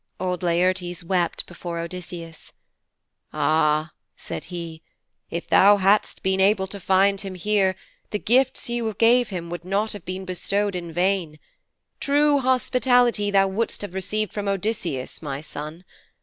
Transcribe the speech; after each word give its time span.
Old 0.19 0.41
Laertes 0.41 1.03
wept 1.03 1.45
before 1.45 1.77
Odysseus. 1.77 2.53
'Ah,' 3.31 3.91
said 4.17 4.45
he, 4.45 4.81
'if 5.29 5.47
thou 5.47 5.77
hadst 5.77 6.23
been 6.23 6.39
able 6.39 6.65
to 6.65 6.79
find 6.79 7.21
him 7.21 7.35
here, 7.35 7.75
the 8.09 8.17
gifts 8.17 8.67
you 8.67 8.91
gave 8.97 9.29
him 9.29 9.51
would 9.51 9.63
not 9.63 9.93
have 9.93 10.03
been 10.03 10.25
bestowed 10.25 10.75
in 10.75 10.91
vain. 10.91 11.37
True 11.99 12.39
hospitality 12.39 13.29
thou 13.29 13.45
wouldst 13.47 13.83
have 13.83 13.93
received 13.93 14.33
from 14.33 14.47
Odysseus, 14.47 15.21
my 15.21 15.39
son. 15.39 15.85